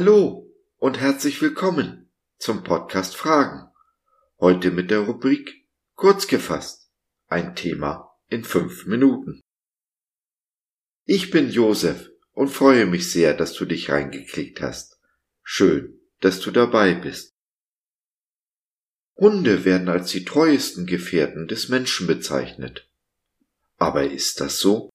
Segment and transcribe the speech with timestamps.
[0.00, 3.70] Hallo und herzlich willkommen zum Podcast Fragen.
[4.38, 6.90] Heute mit der Rubrik Kurz gefasst.
[7.26, 9.42] Ein Thema in fünf Minuten.
[11.04, 14.98] Ich bin Josef und freue mich sehr, dass du dich reingeklickt hast.
[15.42, 17.34] Schön, dass du dabei bist.
[19.16, 22.88] Hunde werden als die treuesten Gefährten des Menschen bezeichnet.
[23.76, 24.89] Aber ist das so?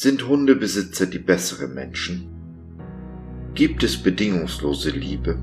[0.00, 2.28] Sind Hundebesitzer die besseren Menschen?
[3.54, 5.40] Gibt es bedingungslose Liebe?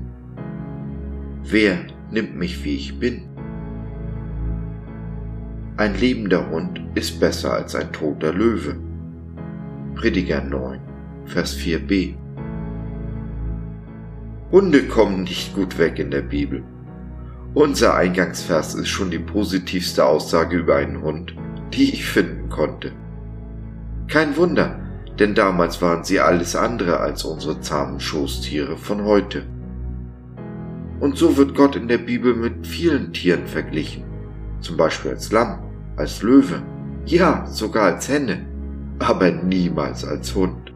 [1.42, 3.28] Wer nimmt mich, wie ich bin?
[5.76, 8.78] Ein lebender Hund ist besser als ein toter Löwe.
[9.94, 10.80] Prediger 9,
[11.26, 12.14] Vers 4b.
[14.50, 16.64] Hunde kommen nicht gut weg in der Bibel.
[17.52, 21.36] Unser Eingangsvers ist schon die positivste Aussage über einen Hund,
[21.74, 22.92] die ich finden konnte.
[24.16, 24.80] Kein Wunder,
[25.18, 29.42] denn damals waren sie alles andere als unsere zahmen Schoßtiere von heute.
[31.00, 34.04] Und so wird Gott in der Bibel mit vielen Tieren verglichen,
[34.62, 35.58] zum Beispiel als Lamm,
[35.96, 36.62] als Löwe,
[37.04, 38.46] ja sogar als Henne,
[39.00, 40.72] aber niemals als Hund.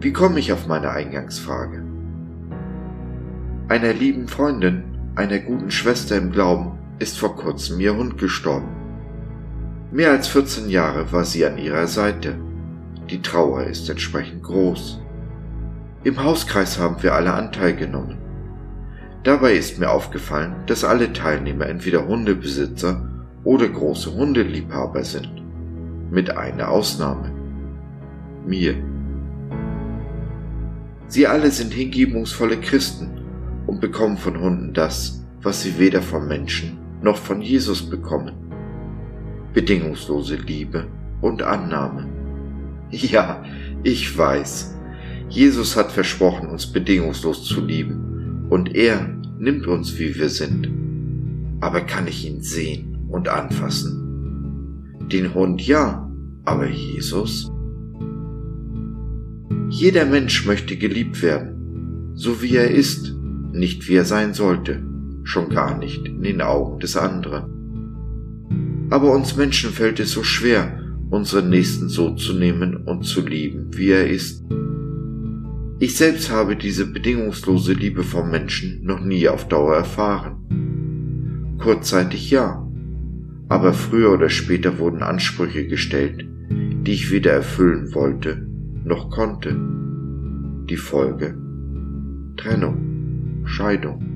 [0.00, 1.84] Wie komme ich auf meine Eingangsfrage?
[3.68, 4.82] Einer lieben Freundin,
[5.14, 8.79] einer guten Schwester im Glauben, ist vor kurzem ihr Hund gestorben.
[9.92, 12.36] Mehr als 14 Jahre war sie an ihrer Seite.
[13.10, 15.00] Die Trauer ist entsprechend groß.
[16.04, 18.16] Im Hauskreis haben wir alle Anteil genommen.
[19.24, 23.04] Dabei ist mir aufgefallen, dass alle Teilnehmer entweder Hundebesitzer
[23.42, 25.42] oder große Hundeliebhaber sind.
[26.12, 27.32] Mit einer Ausnahme.
[28.46, 28.76] Mir.
[31.08, 33.24] Sie alle sind hingebungsvolle Christen
[33.66, 38.39] und bekommen von Hunden das, was sie weder vom Menschen noch von Jesus bekommen
[39.52, 40.86] bedingungslose Liebe
[41.20, 42.06] und Annahme.
[42.90, 43.42] Ja,
[43.82, 44.76] ich weiß,
[45.28, 50.68] Jesus hat versprochen, uns bedingungslos zu lieben, und er nimmt uns, wie wir sind.
[51.60, 54.98] Aber kann ich ihn sehen und anfassen?
[55.12, 56.10] Den Hund ja,
[56.44, 57.50] aber Jesus?
[59.68, 63.14] Jeder Mensch möchte geliebt werden, so wie er ist,
[63.52, 64.82] nicht wie er sein sollte,
[65.22, 67.59] schon gar nicht in den Augen des anderen.
[68.90, 70.80] Aber uns Menschen fällt es so schwer,
[71.10, 74.44] unseren Nächsten so zu nehmen und zu lieben, wie er ist.
[75.78, 81.56] Ich selbst habe diese bedingungslose Liebe vom Menschen noch nie auf Dauer erfahren.
[81.58, 82.66] Kurzzeitig ja,
[83.48, 88.46] aber früher oder später wurden Ansprüche gestellt, die ich weder erfüllen wollte
[88.84, 89.56] noch konnte.
[90.68, 91.36] Die Folge
[92.36, 94.06] Trennung, Scheidung.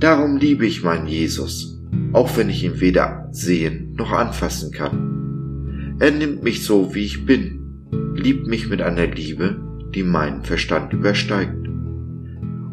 [0.00, 1.81] Darum liebe ich meinen Jesus
[2.12, 5.96] auch wenn ich ihn weder sehen noch anfassen kann.
[5.98, 9.60] Er nimmt mich so, wie ich bin, liebt mich mit einer Liebe,
[9.94, 11.68] die meinen Verstand übersteigt.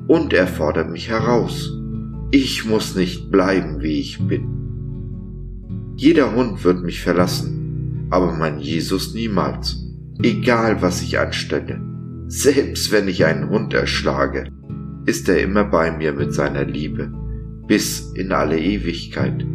[0.08, 1.72] Und er fordert mich heraus.
[2.32, 5.94] Ich muss nicht bleiben, wie ich bin.
[5.96, 9.86] Jeder Hund wird mich verlassen, aber mein Jesus niemals,
[10.22, 11.82] egal was ich anstelle.
[12.28, 14.52] Selbst wenn ich einen Hund erschlage,
[15.06, 17.12] ist er immer bei mir mit seiner Liebe
[17.70, 19.46] bis in alle Ewigkeit.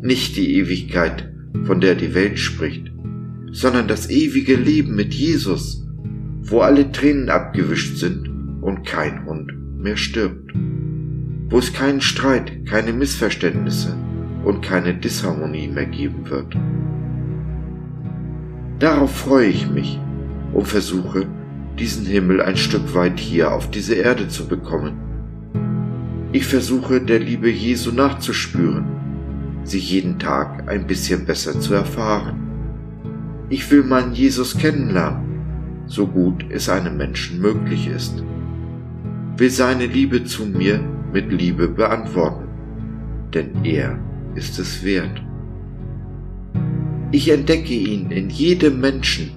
[0.00, 1.30] Nicht die Ewigkeit,
[1.64, 2.90] von der die Welt spricht,
[3.52, 5.86] sondern das ewige Leben mit Jesus,
[6.40, 8.30] wo alle Tränen abgewischt sind
[8.62, 10.54] und kein Hund mehr stirbt,
[11.50, 13.94] wo es keinen Streit, keine Missverständnisse
[14.42, 16.56] und keine Disharmonie mehr geben wird.
[18.78, 20.00] Darauf freue ich mich
[20.54, 21.26] und versuche,
[21.78, 25.03] diesen Himmel ein Stück weit hier auf diese Erde zu bekommen
[26.34, 28.84] ich versuche der Liebe Jesu nachzuspüren,
[29.62, 32.34] sie jeden Tag ein bisschen besser zu erfahren.
[33.50, 35.22] Ich will meinen Jesus kennenlernen,
[35.86, 38.24] so gut es einem Menschen möglich ist.
[39.36, 40.80] Will seine Liebe zu mir
[41.12, 42.48] mit Liebe beantworten,
[43.32, 43.96] denn er
[44.34, 45.22] ist es wert.
[47.12, 49.30] Ich entdecke ihn in jedem Menschen,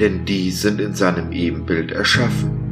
[0.00, 2.63] denn die sind in seinem Ebenbild erschaffen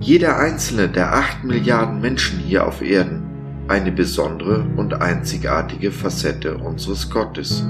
[0.00, 3.22] jeder einzelne der acht Milliarden Menschen hier auf Erden
[3.68, 7.64] eine besondere und einzigartige Facette unseres Gottes.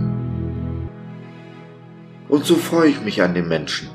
[2.29, 3.91] Und so freue ich mich an den Menschen,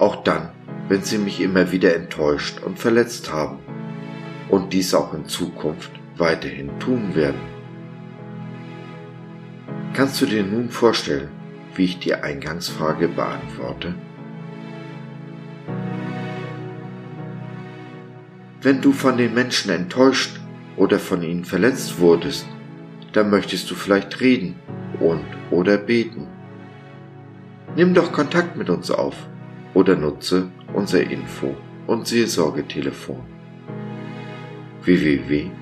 [0.00, 0.50] auch dann,
[0.88, 3.60] wenn sie mich immer wieder enttäuscht und verletzt haben
[4.48, 7.40] und dies auch in Zukunft weiterhin tun werden.
[9.94, 11.28] Kannst du dir nun vorstellen,
[11.76, 13.94] wie ich die Eingangsfrage beantworte?
[18.62, 20.40] Wenn du von den Menschen enttäuscht
[20.76, 22.46] oder von ihnen verletzt wurdest,
[23.12, 24.54] dann möchtest du vielleicht reden
[25.00, 26.28] und oder beten.
[27.74, 29.16] Nimm doch Kontakt mit uns auf
[29.74, 31.56] oder nutze unser Info-
[31.88, 33.24] und Seelsorgetelefon
[34.82, 35.52] www.gott.biz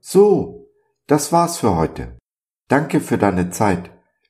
[0.00, 0.70] So,
[1.08, 2.16] das war's für heute.
[2.68, 3.95] Danke für deine Zeit.